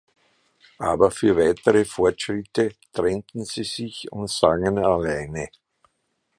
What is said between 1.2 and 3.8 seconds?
weitere Fortschritte trennten sie